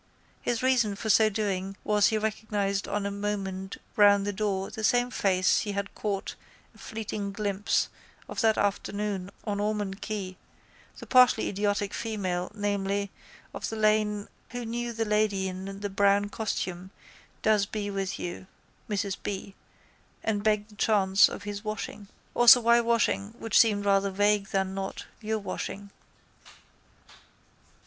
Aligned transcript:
His 0.41 0.63
reason 0.63 0.95
for 0.95 1.11
so 1.11 1.29
doing 1.29 1.77
was 1.83 2.07
he 2.07 2.17
recognised 2.17 2.87
on 2.87 3.03
the 3.03 3.11
moment 3.11 3.77
round 3.95 4.25
the 4.25 4.33
door 4.33 4.71
the 4.71 4.83
same 4.83 5.11
face 5.11 5.59
he 5.59 5.73
had 5.73 5.93
caught 5.93 6.33
a 6.73 6.79
fleeting 6.79 7.31
glimpse 7.31 7.87
of 8.27 8.41
that 8.41 8.57
afternoon 8.57 9.29
on 9.43 9.59
Ormond 9.59 10.01
quay, 10.01 10.37
the 10.97 11.05
partially 11.05 11.49
idiotic 11.49 11.93
female, 11.93 12.51
namely, 12.55 13.11
of 13.53 13.69
the 13.69 13.75
lane 13.75 14.27
who 14.49 14.65
knew 14.65 14.91
the 14.91 15.05
lady 15.05 15.47
in 15.47 15.81
the 15.81 15.87
brown 15.87 16.29
costume 16.29 16.89
does 17.43 17.67
be 17.67 17.91
with 17.91 18.17
you 18.17 18.47
(Mrs 18.89 19.15
B.) 19.21 19.53
and 20.23 20.41
begged 20.43 20.71
the 20.71 20.75
chance 20.77 21.29
of 21.29 21.43
his 21.43 21.63
washing. 21.63 22.07
Also 22.33 22.59
why 22.59 22.81
washing 22.81 23.35
which 23.37 23.59
seemed 23.59 23.85
rather 23.85 24.09
vague 24.09 24.47
than 24.47 24.73
not, 24.73 25.05
your 25.21 25.37
washing. 25.37 25.91